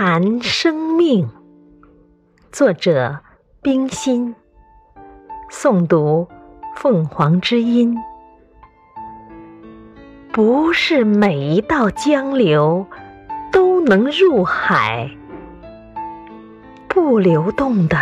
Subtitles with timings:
[0.00, 1.28] 谈生命，
[2.52, 3.18] 作者
[3.60, 4.32] 冰心，
[5.50, 6.28] 诵读
[6.76, 7.98] 凤凰之音。
[10.32, 12.86] 不是每一道江流
[13.50, 15.10] 都能入海，
[16.86, 17.98] 不流动的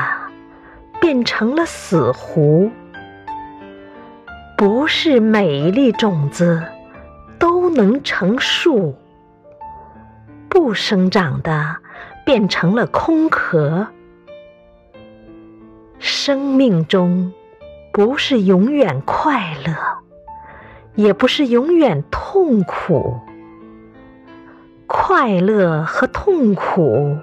[1.00, 2.70] 变成了死湖；
[4.58, 6.62] 不是每一粒种子
[7.38, 8.94] 都能成树。
[10.56, 11.76] 不生长的
[12.24, 13.88] 变成了空壳。
[15.98, 17.34] 生命中
[17.92, 19.74] 不是永远快乐，
[20.94, 23.20] 也不是永远痛苦。
[24.86, 27.18] 快乐和痛苦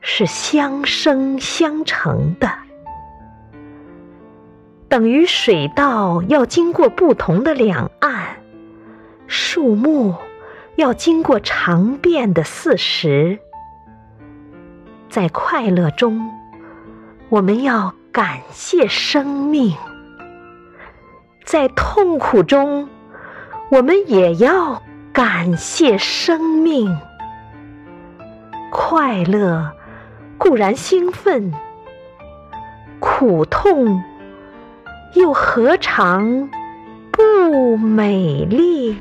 [0.00, 2.50] 是相生相成的，
[4.88, 8.38] 等于水稻要经过不同的两岸，
[9.26, 10.14] 树木。
[10.78, 13.40] 要经过长变的四时，
[15.08, 16.30] 在快乐中，
[17.30, 19.72] 我们要感谢生命；
[21.44, 22.88] 在痛苦中，
[23.72, 24.80] 我们也要
[25.12, 26.96] 感谢生命。
[28.70, 29.72] 快乐
[30.38, 31.52] 固然兴奋，
[33.00, 34.00] 苦痛
[35.14, 36.48] 又何尝
[37.10, 38.96] 不美丽？